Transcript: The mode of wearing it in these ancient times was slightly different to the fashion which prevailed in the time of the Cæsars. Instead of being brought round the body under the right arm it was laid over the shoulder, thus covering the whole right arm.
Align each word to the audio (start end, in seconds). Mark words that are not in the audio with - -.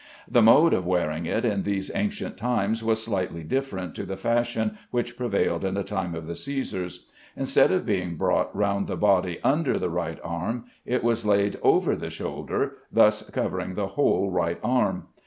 The 0.27 0.41
mode 0.41 0.73
of 0.73 0.83
wearing 0.87 1.27
it 1.27 1.45
in 1.45 1.61
these 1.61 1.91
ancient 1.93 2.35
times 2.35 2.83
was 2.83 3.03
slightly 3.03 3.43
different 3.43 3.93
to 3.93 4.03
the 4.03 4.17
fashion 4.17 4.79
which 4.89 5.15
prevailed 5.15 5.63
in 5.63 5.75
the 5.75 5.83
time 5.83 6.15
of 6.15 6.25
the 6.25 6.33
Cæsars. 6.33 7.03
Instead 7.37 7.71
of 7.71 7.85
being 7.85 8.15
brought 8.17 8.55
round 8.55 8.87
the 8.87 8.97
body 8.97 9.37
under 9.43 9.77
the 9.77 9.91
right 9.91 10.17
arm 10.23 10.65
it 10.87 11.03
was 11.03 11.23
laid 11.23 11.59
over 11.61 11.95
the 11.95 12.09
shoulder, 12.09 12.77
thus 12.91 13.29
covering 13.29 13.75
the 13.75 13.89
whole 13.89 14.31
right 14.31 14.59
arm. 14.63 15.05